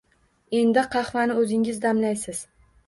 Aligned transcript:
Endi 0.61 0.85
qahvani 0.95 1.39
o'zingiz 1.43 1.81
damlaysiz 1.87 2.47